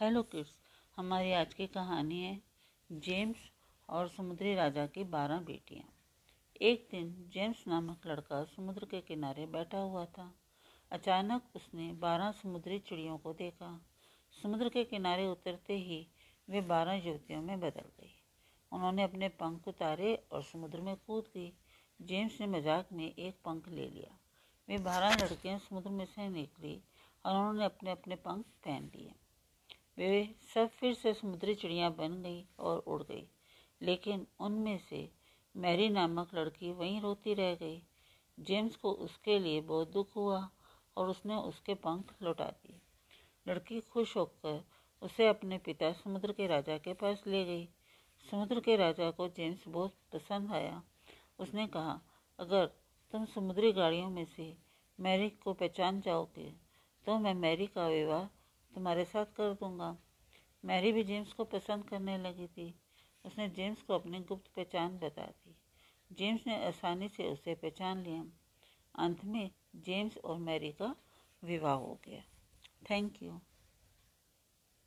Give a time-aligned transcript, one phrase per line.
[0.00, 0.50] Hello kids
[0.98, 3.36] हमारी आज की कहानी है जेम्स
[3.88, 5.88] और समुद्री राजा की बारह बेटियाँ।
[6.60, 10.30] एक दिन जेम्स नामक लड़का समुद्र के किनारे बैठा हुआ था।
[10.92, 13.72] अचानक उसने बारह समुद्री चिड़ियों को देखा।
[14.34, 16.00] समुद्र के किनारे उतरते ही
[16.48, 18.14] वे बारह युवतियों में बदल गई।
[18.72, 21.52] उन्होंने अपने पंख उतारे और समुद्र में कूद गई।
[22.00, 24.18] जेम्स ने मज़ाक में एक पंख ले लिया।
[24.68, 26.82] वे बारह लड़कियाँ समुद्र में से निकली
[27.24, 29.14] और उन्होंने अपने अपने पंख पहन लिए।
[29.98, 33.28] वे सब फिर से समुद्री चिड़िया बन गई और उड़ गई।
[33.82, 35.12] लेकिन उनमें से
[35.56, 37.82] मैरी नामक लड़की वहीं रोती रह गई।
[38.40, 40.50] जेम्स को उसके लिए बहुत दुख हुआ
[40.96, 42.80] और उसने उसके पंख लौटा दिए।
[43.48, 44.64] लड़की खुश होकर
[45.02, 47.68] उसे अपने पिता समुद्र के राजा के पास ले गई।
[48.30, 50.82] समुद्र के राजा को जेम्स बहुत पसंद आया।
[51.38, 52.00] उसने कहा,
[52.38, 52.66] अगर
[53.12, 54.56] तुम समुद्री गाड़ियों में से
[55.00, 56.52] मैरी को पहचान जाओगे
[57.06, 58.37] तो मैं मैरी का विवाह
[58.74, 59.98] तुम्हारे साथ कर दूँगा।
[60.64, 62.80] मैरी भी जेम्स को पसंद करने लगी थी।
[63.24, 65.56] उसने जेम्स को अपनी गुप्त पहचान बता दी।
[66.12, 68.24] जेम्स ने आसानी से उसे पहचान लिया।
[68.94, 70.96] अंत में जेम्स और मैरी का
[71.44, 72.22] विवाह हो गया।
[72.90, 73.40] Thank you.